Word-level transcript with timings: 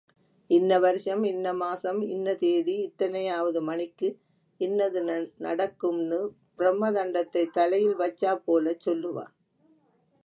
இன்ன 0.49 0.79
வருஷம், 0.79 1.23
இன்னமாசம், 1.23 1.99
இன்ன 2.01 2.33
தேதி 2.35 2.75
இத்தனையாவது 2.85 3.61
மணிக்கு 3.61 4.09
இன்னது 4.57 5.29
நடக்கும்னு 5.37 6.19
பிரம்மதண்டத்தை 6.57 7.43
தலையில 7.51 7.95
வச்சாப்போலச் 8.05 8.83
சொல்லுவான். 8.85 9.33